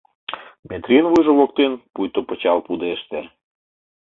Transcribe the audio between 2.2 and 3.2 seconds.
пычал пудеште.